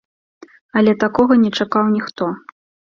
[0.81, 2.23] Але такога не чакаў ніхто.